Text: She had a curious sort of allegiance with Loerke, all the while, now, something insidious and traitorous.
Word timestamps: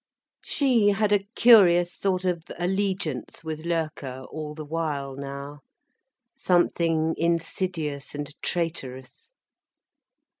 She 0.43 0.87
had 0.87 1.11
a 1.11 1.27
curious 1.35 1.93
sort 1.95 2.25
of 2.25 2.41
allegiance 2.57 3.43
with 3.43 3.65
Loerke, 3.67 4.25
all 4.31 4.55
the 4.55 4.65
while, 4.65 5.15
now, 5.15 5.59
something 6.35 7.13
insidious 7.19 8.15
and 8.15 8.33
traitorous. 8.41 9.29